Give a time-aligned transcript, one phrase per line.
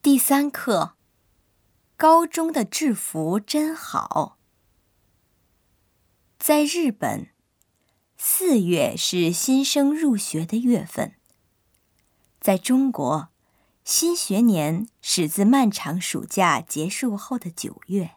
[0.00, 0.94] 第三课，
[1.96, 4.38] 高中的制服真好。
[6.38, 7.30] 在日本，
[8.16, 11.16] 四月是新生入学的月份。
[12.40, 13.30] 在中国，
[13.84, 18.12] 新学年始自漫长暑假结束后的九月。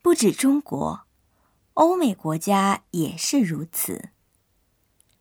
[0.00, 1.02] 不止中国，
[1.74, 4.08] 欧美国家也是如此。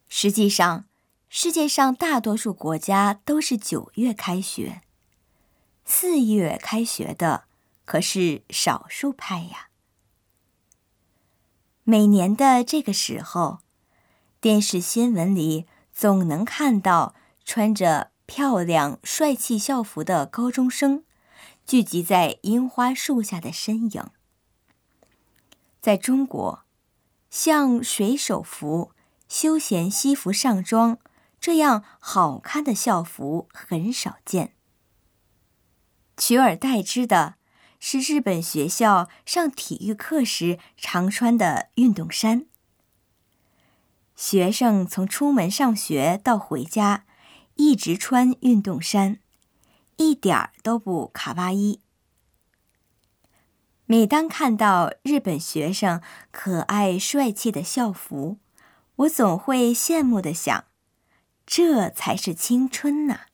[0.07, 0.85] 实际上，
[1.27, 4.83] 世界上大多数国家都是九月开学。
[5.85, 7.45] 四月开学的
[7.85, 9.69] 可是少数派呀。
[11.83, 13.59] 每年的这个时候，
[14.41, 21.03] 电视新闻里总能看到穿着漂亮帅气校服的高中生
[21.65, 24.09] 聚集在樱花树下的身影。
[25.79, 26.63] 在中国，
[27.29, 28.91] 像水手服、
[29.29, 30.97] 休闲西服上装
[31.39, 34.55] 这样好看的校服很少见。
[36.17, 37.35] 取而代之的
[37.79, 42.45] 是日本学校上体育课时常穿的运动衫。
[44.15, 47.05] 学生从出门上学到回家，
[47.55, 49.19] 一直穿运动衫，
[49.97, 51.81] 一点儿都不卡哇伊。
[53.85, 58.39] 每当看到日本学生可爱帅气的校服，
[58.95, 60.63] 我总会羡慕的想：
[61.45, 63.27] 这才是青春呐！